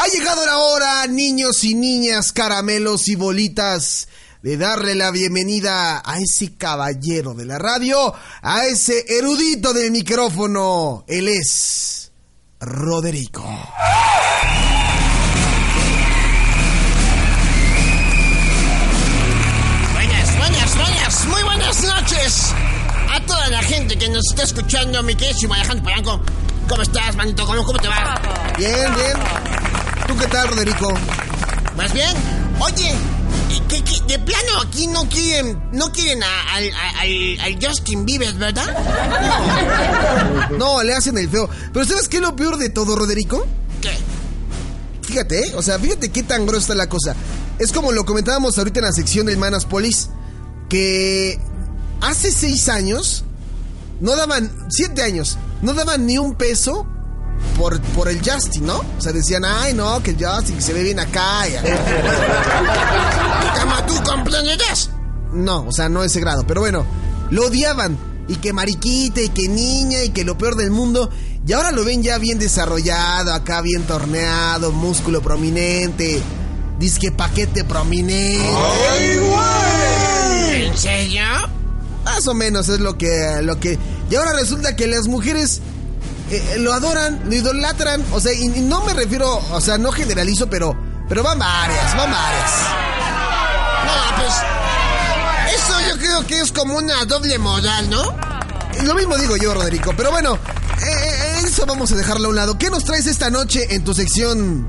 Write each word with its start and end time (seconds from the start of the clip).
Ha 0.00 0.06
llegado 0.06 0.46
la 0.46 0.58
hora, 0.58 1.06
niños 1.08 1.64
y 1.64 1.74
niñas, 1.74 2.30
caramelos 2.30 3.08
y 3.08 3.16
bolitas, 3.16 4.06
de 4.42 4.56
darle 4.56 4.94
la 4.94 5.10
bienvenida 5.10 6.00
a 6.04 6.20
ese 6.20 6.54
caballero 6.54 7.34
de 7.34 7.44
la 7.44 7.58
radio, 7.58 8.14
a 8.40 8.64
ese 8.66 9.04
erudito 9.08 9.72
del 9.72 9.90
micrófono. 9.90 11.04
Él 11.08 11.26
es 11.26 12.12
Roderico. 12.60 13.42
Buenas, 19.94 20.38
buenas, 20.38 20.76
buenas, 20.76 21.24
muy 21.26 21.42
buenas 21.42 21.82
noches 21.82 22.54
a 23.10 23.26
toda 23.26 23.48
la 23.48 23.62
gente 23.62 23.98
que 23.98 24.08
nos 24.08 24.24
está 24.30 24.44
escuchando, 24.44 25.02
mi 25.02 25.16
queridísimo 25.16 25.54
Alejandro 25.54 25.82
Polanco. 25.82 26.20
¿Cómo 26.68 26.82
estás, 26.82 27.16
manito? 27.16 27.44
¿Cómo, 27.44 27.64
cómo 27.64 27.80
te 27.80 27.88
va? 27.88 28.14
Bien, 28.56 28.94
bien. 28.94 29.47
¿Tú 30.08 30.16
qué 30.16 30.26
tal, 30.26 30.48
Roderico? 30.48 30.92
¿Más 31.76 31.92
bien? 31.92 32.08
Oye, 32.60 32.94
¿qué, 33.68 33.84
qué- 33.84 34.00
de 34.08 34.18
plano 34.18 34.60
aquí 34.66 34.86
no 34.88 35.08
quieren, 35.08 35.62
no 35.72 35.92
quieren 35.92 36.22
a- 36.22 36.54
al, 36.54 36.70
a- 36.72 37.00
al- 37.02 37.40
al 37.40 37.58
Justin 37.64 38.04
Bieber, 38.04 38.34
¿verdad? 38.34 38.66
No, 40.58 40.82
le 40.82 40.94
hacen 40.94 41.16
el 41.18 41.28
feo. 41.28 41.48
Pero 41.72 41.84
¿sabes 41.84 42.08
qué 42.08 42.16
es 42.16 42.22
lo 42.22 42.34
peor 42.34 42.56
de 42.56 42.68
todo, 42.70 42.96
Roderico? 42.96 43.46
¿Qué? 43.80 43.96
Fíjate, 45.02 45.48
¿eh? 45.48 45.52
o 45.54 45.62
sea, 45.62 45.78
fíjate 45.78 46.10
qué 46.10 46.22
tan 46.22 46.46
grosa 46.46 46.60
está 46.62 46.74
la 46.74 46.88
cosa. 46.88 47.14
Es 47.58 47.72
como 47.72 47.92
lo 47.92 48.04
comentábamos 48.04 48.58
ahorita 48.58 48.80
en 48.80 48.86
la 48.86 48.92
sección 48.92 49.26
del 49.26 49.36
Manas 49.36 49.66
Polis, 49.66 50.08
que 50.68 51.38
hace 52.00 52.32
seis 52.32 52.68
años, 52.68 53.24
no 54.00 54.16
daban, 54.16 54.50
siete 54.70 55.02
años, 55.02 55.38
no 55.62 55.74
daban 55.74 56.06
ni 56.06 56.18
un 56.18 56.34
peso 56.34 56.86
por, 57.56 57.80
por 57.80 58.08
el 58.08 58.18
Justin, 58.28 58.66
¿no? 58.66 58.78
O 58.98 59.00
sea, 59.00 59.12
decían, 59.12 59.44
ay, 59.44 59.74
no, 59.74 60.02
que 60.02 60.10
el 60.12 60.24
Justin 60.24 60.60
se 60.62 60.72
ve 60.72 60.82
bien 60.82 61.00
acá. 61.00 61.48
y- 61.48 61.52
¿Cómo 63.60 63.74
tú 63.86 63.94
comprenderás? 64.04 64.90
No, 65.32 65.64
o 65.66 65.72
sea, 65.72 65.88
no 65.88 66.04
ese 66.04 66.20
grado, 66.20 66.44
pero 66.46 66.60
bueno, 66.60 66.86
lo 67.30 67.46
odiaban. 67.46 67.98
Y 68.28 68.36
que 68.36 68.52
mariquita, 68.52 69.22
y 69.22 69.30
que 69.30 69.48
niña, 69.48 70.02
y 70.04 70.10
que 70.10 70.22
lo 70.24 70.36
peor 70.36 70.54
del 70.56 70.70
mundo. 70.70 71.08
Y 71.46 71.52
ahora 71.54 71.70
lo 71.72 71.82
ven 71.84 72.02
ya 72.02 72.18
bien 72.18 72.38
desarrollado, 72.38 73.32
acá 73.32 73.62
bien 73.62 73.84
torneado, 73.84 74.70
músculo 74.70 75.22
prominente, 75.22 76.20
disque 76.78 77.10
paquete 77.10 77.64
prominente. 77.64 78.46
¿En 80.66 80.76
serio? 80.76 81.22
Más 82.04 82.26
o 82.26 82.34
menos 82.34 82.68
es 82.68 82.80
lo 82.80 82.98
que, 82.98 83.38
lo 83.42 83.58
que. 83.60 83.78
Y 84.10 84.14
ahora 84.14 84.34
resulta 84.34 84.76
que 84.76 84.86
las 84.86 85.08
mujeres 85.08 85.60
eh, 86.30 86.56
lo 86.58 86.72
adoran, 86.72 87.20
lo 87.24 87.34
idolatran. 87.34 88.04
O 88.12 88.20
sea, 88.20 88.32
y, 88.32 88.42
y 88.44 88.60
no 88.60 88.82
me 88.84 88.92
refiero, 88.94 89.42
o 89.52 89.60
sea, 89.60 89.78
no 89.78 89.92
generalizo, 89.92 90.48
pero, 90.48 90.76
pero 91.08 91.22
van 91.22 91.38
varias, 91.38 91.96
van 91.96 92.10
varias. 92.10 92.52
No, 93.86 94.16
pues. 94.22 94.34
Eso 95.54 95.80
yo 95.88 95.98
creo 95.98 96.26
que 96.26 96.40
es 96.40 96.52
como 96.52 96.76
una 96.76 97.04
doble 97.06 97.38
moral, 97.38 97.88
¿no? 97.90 98.14
Y 98.80 98.84
Lo 98.86 98.94
mismo 98.94 99.16
digo 99.16 99.36
yo, 99.36 99.54
Roderico. 99.54 99.92
Pero 99.96 100.10
bueno, 100.10 100.34
eh, 100.34 100.84
eh, 100.86 101.40
eso 101.44 101.64
vamos 101.66 101.90
a 101.92 101.96
dejarlo 101.96 102.26
a 102.26 102.30
un 102.30 102.36
lado. 102.36 102.58
¿Qué 102.58 102.70
nos 102.70 102.84
traes 102.84 103.06
esta 103.06 103.30
noche 103.30 103.66
en 103.74 103.82
tu 103.82 103.94
sección? 103.94 104.68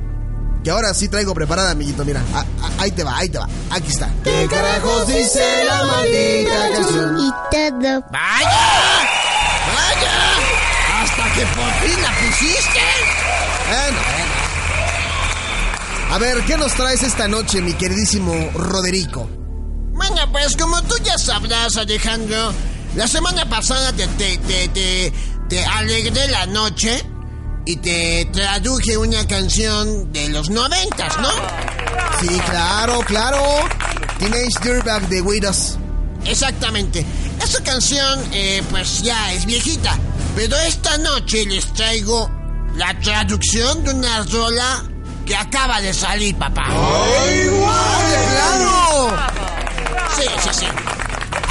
Que 0.63 0.71
ahora 0.71 0.93
sí 0.93 1.07
traigo 1.09 1.33
preparada, 1.33 1.71
amiguito. 1.71 2.03
Mira, 2.05 2.21
Ah, 2.33 2.43
ah, 2.61 2.69
ahí 2.79 2.91
te 2.91 3.03
va, 3.03 3.17
ahí 3.17 3.29
te 3.29 3.37
va. 3.37 3.47
Aquí 3.69 3.91
está. 3.91 4.09
¿Qué 4.23 4.47
carajos 4.49 5.07
dice 5.07 5.63
la 5.65 5.85
maldita 5.85 6.71
canción? 6.73 7.17
y 7.19 7.31
todo. 7.51 8.03
¡Vaya! 8.11 9.18
¡Vaya! 11.39 11.45
¡Hasta 11.45 11.45
que 11.45 11.45
por 11.55 11.71
fin 11.89 12.01
la 12.01 12.09
pusiste! 12.09 12.79
Bueno, 13.67 13.99
bueno. 14.05 14.49
A 16.11 16.17
ver, 16.17 16.43
¿qué 16.45 16.57
nos 16.57 16.73
traes 16.73 17.03
esta 17.03 17.27
noche, 17.27 17.61
mi 17.61 17.73
queridísimo 17.73 18.33
Roderico? 18.53 19.29
Bueno, 19.91 20.31
pues 20.31 20.55
como 20.57 20.81
tú 20.83 20.95
ya 21.03 21.17
sabrás, 21.17 21.77
Alejandro, 21.77 22.51
la 22.95 23.07
semana 23.07 23.47
pasada 23.47 23.91
te, 23.93 24.07
te, 24.07 24.37
te, 24.39 24.67
te, 24.69 25.13
te 25.49 25.65
alegré 25.65 26.27
la 26.29 26.45
noche 26.47 27.03
y 27.65 27.75
te 27.77 28.27
traduje 28.33 28.97
una 28.97 29.27
canción 29.27 30.11
de 30.11 30.29
los 30.29 30.49
noventas, 30.49 31.17
¿no? 31.19 31.29
Sí, 32.21 32.39
claro, 32.49 33.01
claro. 33.01 33.39
Teenage 34.17 34.59
Dirtbag 34.63 35.07
de 35.09 35.21
Widows. 35.21 35.77
Exactamente. 36.25 37.05
Esa 37.41 37.63
canción, 37.63 38.19
eh, 38.33 38.63
pues 38.71 39.01
ya 39.03 39.31
es 39.33 39.45
viejita, 39.45 39.97
pero 40.39 40.55
esta 40.55 40.97
noche 40.99 41.45
les 41.45 41.65
traigo 41.73 42.31
la 42.77 42.97
traducción 43.01 43.83
de 43.83 43.93
una 43.93 44.23
rola 44.23 44.85
que 45.25 45.35
acaba 45.35 45.81
de 45.81 45.93
salir, 45.93 46.33
papá. 46.37 46.67
¡Claro! 48.37 49.17
Sí, 50.15 50.23
sí, 50.41 50.49
sí. 50.53 50.65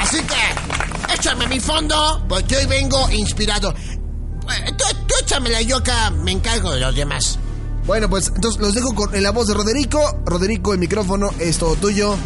Así 0.00 0.22
que, 0.22 1.15
échame 1.15 1.47
mi 1.48 1.60
fondo, 1.60 2.25
porque 2.31 2.56
hoy 2.56 2.65
vengo 2.65 3.10
inspirado. 3.10 3.75
Eh, 3.77 4.72
Tú, 4.78 4.84
tú 5.06 5.15
échamela, 5.21 5.60
yo 5.60 5.77
acá 5.77 6.09
me 6.09 6.32
encargo 6.32 6.71
de 6.72 6.81
los 6.81 6.97
demás. 6.97 7.38
Bueno, 7.84 8.09
pues 8.09 8.32
entonces 8.34 8.59
los 8.59 8.72
dejo 8.72 8.94
con 8.94 9.22
la 9.22 9.32
voz 9.32 9.48
de 9.48 9.54
Roderico. 9.54 10.00
Roderico, 10.25 10.72
el 10.72 10.78
micrófono 10.78 11.28
es 11.38 11.59
todo 11.59 11.77
tuyo. 11.77 12.16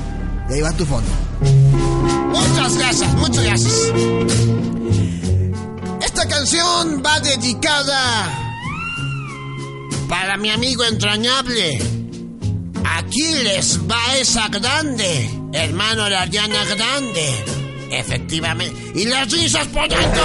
Y 0.48 0.52
ahí 0.52 0.60
va 0.60 0.70
tu 0.70 0.86
fondo. 0.86 1.10
Muchas 2.30 2.76
gracias, 2.76 3.12
muchas 3.14 3.42
gracias. 3.42 3.92
Canción 6.32 7.02
va 7.04 7.20
dedicada 7.20 8.24
para 10.08 10.38
mi 10.38 10.48
amigo 10.48 10.82
entrañable. 10.82 11.78
Aquiles 12.84 13.86
Baeza 13.86 14.48
Grande, 14.48 15.30
hermano 15.52 16.06
de 16.06 16.16
Ariana 16.16 16.64
Grande. 16.64 17.44
Efectivamente. 17.90 18.92
Y 18.98 19.04
las 19.04 19.30
risas 19.30 19.70
dentro. 19.70 20.22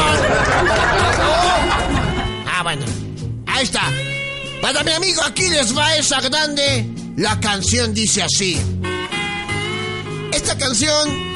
Ah, 2.47 2.63
bueno. 2.63 2.85
Ahí 3.45 3.65
está. 3.65 3.91
Para 4.61 4.85
mi 4.85 4.91
amigo 4.91 5.21
Aquiles 5.23 5.73
Baeza 5.73 6.21
Grande, 6.21 6.89
la 7.17 7.37
canción 7.41 7.93
dice 7.93 8.23
así. 8.23 8.57
Esta 10.31 10.57
canción 10.57 11.35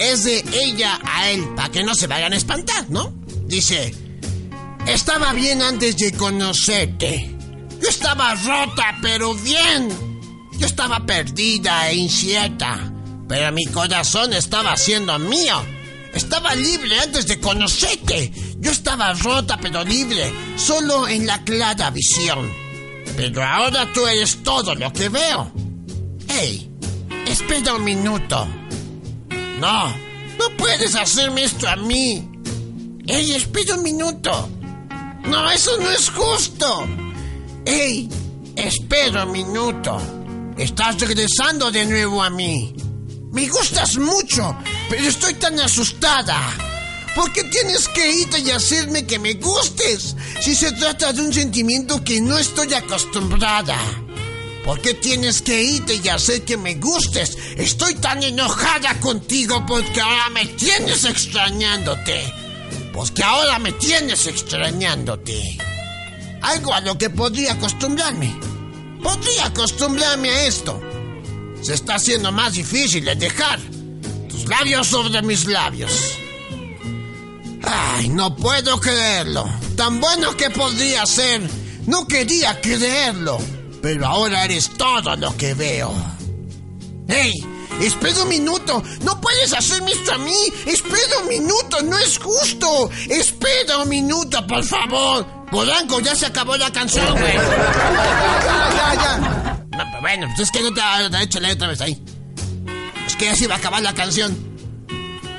es 0.00 0.24
de 0.24 0.44
ella 0.64 0.98
a 1.04 1.30
él, 1.30 1.48
para 1.54 1.70
que 1.70 1.84
no 1.84 1.94
se 1.94 2.08
vayan 2.08 2.32
a 2.32 2.36
espantar, 2.36 2.90
¿no? 2.90 3.14
Dice, 3.46 3.94
estaba 4.88 5.32
bien 5.32 5.62
antes 5.62 5.96
de 5.96 6.12
conocerte. 6.12 7.34
Yo 7.80 7.88
estaba 7.88 8.34
rota, 8.34 8.98
pero 9.02 9.34
bien. 9.34 9.88
Yo 10.58 10.66
estaba 10.66 11.04
perdida 11.06 11.90
e 11.90 11.96
incierta, 11.96 12.92
pero 13.28 13.52
mi 13.52 13.66
corazón 13.66 14.32
estaba 14.32 14.76
siendo 14.76 15.18
mío. 15.18 15.62
Estaba 16.12 16.54
libre 16.54 16.98
antes 16.98 17.26
de 17.26 17.38
conocerte. 17.38 18.32
Yo 18.58 18.70
estaba 18.70 19.12
rota, 19.14 19.58
pero 19.60 19.84
libre, 19.84 20.32
solo 20.56 21.06
en 21.06 21.26
la 21.26 21.44
clara 21.44 21.90
visión. 21.90 22.50
Pero 23.16 23.44
ahora 23.44 23.92
tú 23.92 24.06
eres 24.06 24.42
todo 24.42 24.74
lo 24.74 24.92
que 24.92 25.08
veo. 25.08 25.52
Hey, 26.28 26.70
espera 27.26 27.74
un 27.74 27.84
minuto. 27.84 28.48
No, 29.60 29.88
no 29.88 30.56
puedes 30.56 30.94
hacerme 30.94 31.44
esto 31.44 31.68
a 31.68 31.76
mí. 31.76 32.28
Ey, 33.06 33.32
espera 33.32 33.74
un 33.74 33.82
minuto. 33.82 34.48
No, 35.24 35.50
eso 35.50 35.76
no 35.78 35.90
es 35.90 36.10
justo. 36.10 36.86
Ey, 37.64 38.08
espera 38.56 39.24
un 39.24 39.32
minuto. 39.32 40.00
Estás 40.56 41.00
regresando 41.00 41.70
de 41.70 41.86
nuevo 41.86 42.22
a 42.22 42.30
mí. 42.30 42.74
Me 43.32 43.46
gustas 43.48 43.96
mucho, 43.96 44.56
pero 44.88 45.04
estoy 45.06 45.34
tan 45.34 45.58
asustada. 45.60 46.40
¿Por 47.14 47.32
qué 47.32 47.44
tienes 47.44 47.88
que 47.88 48.12
irte 48.12 48.38
y 48.38 48.50
hacerme 48.50 49.06
que 49.06 49.18
me 49.18 49.34
gustes? 49.34 50.16
Si 50.40 50.54
se 50.54 50.72
trata 50.72 51.12
de 51.12 51.22
un 51.22 51.32
sentimiento 51.32 52.02
que 52.02 52.20
no 52.20 52.38
estoy 52.38 52.72
acostumbrada. 52.74 53.76
¿Por 54.64 54.80
qué 54.80 54.94
tienes 54.94 55.42
que 55.42 55.62
irte 55.62 56.00
y 56.02 56.08
hacer 56.08 56.44
que 56.44 56.56
me 56.56 56.74
gustes? 56.74 57.36
Estoy 57.56 57.94
tan 57.94 58.22
enojada 58.22 59.00
contigo 59.00 59.64
porque 59.66 60.00
ahora 60.00 60.30
me 60.30 60.46
tienes 60.46 61.04
extrañándote. 61.04 62.32
Porque 62.98 63.22
ahora 63.22 63.60
me 63.60 63.70
tienes 63.70 64.26
extrañándote. 64.26 65.56
Algo 66.42 66.74
a 66.74 66.80
lo 66.80 66.98
que 66.98 67.08
podría 67.10 67.52
acostumbrarme. 67.52 68.36
podría 69.00 69.46
acostumbrarme 69.46 70.28
a 70.30 70.46
esto. 70.46 70.82
Se 71.62 71.74
está 71.74 71.94
haciendo 71.94 72.32
más 72.32 72.54
difícil 72.54 73.04
de 73.04 73.14
dejar 73.14 73.60
tus 74.28 74.48
labios 74.48 74.88
sobre 74.88 75.22
mis 75.22 75.46
labios. 75.46 76.18
Ay, 77.62 78.08
no 78.08 78.34
puedo 78.34 78.80
creerlo. 78.80 79.48
Tan 79.76 80.00
bueno 80.00 80.36
que 80.36 80.50
podría 80.50 81.06
ser. 81.06 81.48
No 81.86 82.04
quería 82.08 82.60
creerlo. 82.60 83.38
Pero 83.80 84.08
ahora 84.08 84.44
eres 84.44 84.70
todo 84.70 85.14
lo 85.14 85.36
que 85.36 85.54
veo. 85.54 85.94
¡Ey! 87.06 87.32
Espera 87.80 88.22
un 88.22 88.28
minuto. 88.28 88.82
No 89.02 89.20
puedes 89.20 89.52
hacerme 89.52 89.92
esto 89.92 90.12
a 90.12 90.18
mí. 90.18 90.36
Espera 90.66 91.18
un 91.22 91.28
minuto. 91.28 91.80
No 91.82 91.98
es 91.98 92.18
justo. 92.18 92.90
Espera 93.08 93.78
un 93.78 93.88
minuto, 93.88 94.46
por 94.46 94.64
favor. 94.64 95.26
Polanco, 95.50 96.00
ya 96.00 96.14
se 96.14 96.26
acabó 96.26 96.56
la 96.56 96.70
canción, 96.72 97.10
güey. 97.18 97.34
Ya, 98.78 98.94
ya. 98.94 99.64
No, 99.76 100.00
bueno, 100.00 100.26
pues 100.34 100.48
es 100.48 100.50
que 100.50 100.60
no 100.60 100.72
te 100.72 100.80
ha 100.80 101.22
hecho 101.22 101.40
leer 101.40 101.54
otra 101.54 101.68
vez 101.68 101.80
ahí. 101.80 102.02
Es 103.06 103.16
que 103.16 103.26
ya 103.26 103.34
se 103.34 103.44
iba 103.44 103.54
a 103.54 103.58
acabar 103.58 103.82
la 103.82 103.94
canción. 103.94 104.48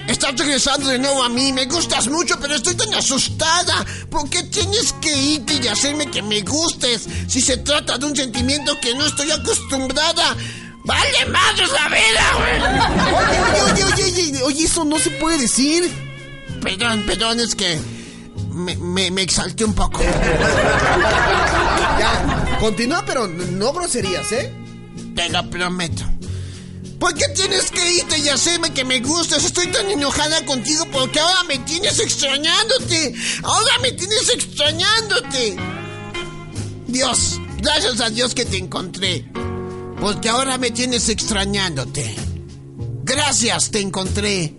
Estás 0.07 0.35
regresando 0.37 0.87
de 0.87 0.97
nuevo 0.97 1.23
a 1.23 1.29
mí. 1.29 1.53
Me 1.53 1.65
gustas 1.65 2.07
mucho, 2.07 2.39
pero 2.39 2.55
estoy 2.55 2.75
tan 2.75 2.91
asustada. 2.95 3.85
¿Por 4.09 4.27
qué 4.27 4.41
tienes 4.43 4.93
que 4.93 5.15
irte 5.15 5.59
y 5.61 5.67
hacerme 5.67 6.09
que 6.09 6.23
me 6.23 6.41
gustes? 6.41 7.07
Si 7.27 7.39
se 7.41 7.57
trata 7.57 7.97
de 7.99 8.07
un 8.07 8.15
sentimiento 8.15 8.79
que 8.81 8.95
no 8.95 9.05
estoy 9.05 9.29
acostumbrada. 9.29 10.35
¡Vale 10.89 11.25
madre 11.27 11.67
la 11.67 11.87
vida, 11.87 12.25
güey! 12.39 12.57
Oye, 13.13 13.39
oye, 13.43 13.83
oye, 13.83 14.03
oye, 14.03 14.43
oye, 14.43 14.63
eso 14.63 14.83
no 14.83 14.97
se 14.97 15.11
puede 15.11 15.37
decir. 15.37 15.87
Perdón, 16.63 17.03
perdón, 17.05 17.39
es 17.39 17.53
que 17.53 17.79
me, 18.51 18.75
me, 18.75 19.11
me 19.11 19.21
exalté 19.21 19.65
un 19.65 19.75
poco. 19.75 20.01
Ya, 21.99 22.57
continúa, 22.59 23.03
pero 23.05 23.27
no 23.27 23.71
groserías, 23.71 24.31
¿eh? 24.31 24.51
Te 25.15 25.29
lo 25.29 25.47
prometo. 25.51 26.05
¿Por 26.99 27.13
qué 27.13 27.25
tienes 27.35 27.69
que 27.69 27.91
irte 27.91 28.17
y 28.17 28.29
hacerme 28.29 28.73
que 28.73 28.83
me 28.83 28.99
gustes? 28.99 29.45
Estoy 29.45 29.67
tan 29.67 29.91
enojada 29.91 30.43
contigo 30.45 30.87
porque 30.91 31.19
ahora 31.19 31.43
me 31.43 31.59
tienes 31.59 31.99
extrañándote. 31.99 33.13
Ahora 33.43 33.77
me 33.83 33.91
tienes 33.91 34.27
extrañándote. 34.29 35.55
Dios, 36.87 37.39
gracias 37.61 38.01
a 38.01 38.09
Dios 38.09 38.33
que 38.33 38.45
te 38.45 38.57
encontré. 38.57 39.29
Porque 39.99 40.29
ahora 40.29 40.57
me 40.57 40.71
tienes 40.71 41.09
extrañándote. 41.09 42.15
Gracias, 43.03 43.71
te 43.71 43.81
encontré. 43.81 44.55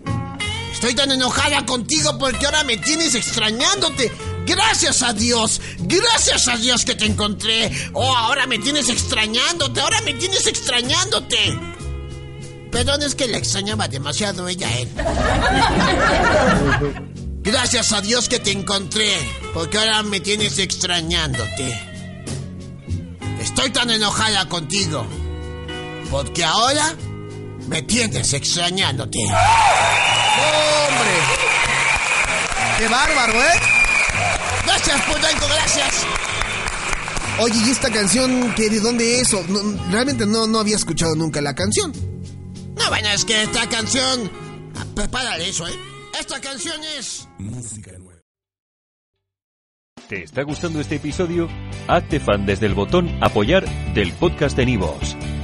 Estoy 0.72 0.94
tan 0.94 1.10
enojada 1.10 1.64
contigo 1.66 2.19
porque 2.19 2.46
ahora 2.46 2.64
me 2.64 2.76
tienes 2.76 3.14
extrañándote. 3.14 4.10
Gracias 4.46 5.02
a 5.02 5.12
Dios, 5.12 5.60
gracias 5.78 6.48
a 6.48 6.56
Dios 6.56 6.84
que 6.84 6.94
te 6.94 7.04
encontré. 7.06 7.70
Oh, 7.92 8.16
ahora 8.16 8.46
me 8.46 8.58
tienes 8.58 8.88
extrañándote, 8.88 9.81
ahora 9.81 10.00
me 10.02 10.14
tienes 10.14 10.46
extrañándote. 10.46 11.37
Perdón, 12.72 13.02
es 13.02 13.14
que 13.14 13.28
la 13.28 13.38
extrañaba 13.38 13.88
demasiado 13.88 14.48
ella 14.48 14.69
a 14.69 14.78
él. 14.78 14.88
Gracias 17.42 17.92
a 17.92 18.00
Dios 18.00 18.28
que 18.28 18.38
te 18.38 18.50
encontré, 18.52 19.12
porque 19.54 19.78
ahora 19.78 20.02
me 20.02 20.20
tienes 20.20 20.58
extrañándote. 20.58 21.78
Estoy 23.40 23.70
tan 23.70 23.90
enojada 23.90 24.48
contigo, 24.48 25.06
porque 26.10 26.44
ahora 26.44 26.94
me 27.68 27.82
tienes 27.82 28.32
extrañándote. 28.32 29.18
¡Hombre! 29.20 29.36
¡Qué 32.78 32.88
bárbaro, 32.88 33.32
eh! 33.42 33.60
Gracias, 34.66 35.00
Polanco, 35.02 35.46
gracias. 35.48 36.06
Oye, 37.38 37.54
¿y 37.66 37.70
esta 37.70 37.90
canción 37.90 38.52
qué, 38.54 38.68
de 38.68 38.80
dónde 38.80 39.20
es? 39.20 39.32
O- 39.34 39.44
no, 39.48 39.60
realmente 39.90 40.26
no, 40.26 40.46
no 40.46 40.58
había 40.60 40.76
escuchado 40.76 41.14
nunca 41.14 41.40
la 41.40 41.54
canción. 41.54 41.92
No, 42.76 42.88
bueno, 42.88 43.08
es 43.10 43.24
que 43.24 43.42
esta 43.42 43.68
canción... 43.68 44.30
Ah, 44.76 44.84
Prepárale 44.94 45.48
eso, 45.48 45.66
¿eh? 45.68 45.72
Esta 46.18 46.40
canción 46.40 46.80
es... 46.98 47.28
¿Te 50.08 50.24
está 50.24 50.42
gustando 50.42 50.80
este 50.80 50.96
episodio? 50.96 51.48
Hazte 51.86 52.18
fan 52.18 52.44
desde 52.44 52.66
el 52.66 52.74
botón 52.74 53.16
Apoyar 53.22 53.64
del 53.94 54.12
podcast 54.14 54.56
de 54.56 54.66
Nivos. 54.66 55.16